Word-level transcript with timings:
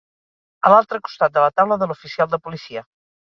a 0.69 0.71
l'altre 0.73 0.99
costat 1.09 1.35
de 1.35 1.43
la 1.45 1.53
taula 1.61 1.79
de 1.83 1.89
l'oficial 1.91 2.31
de 2.35 2.43
policia 2.47 2.85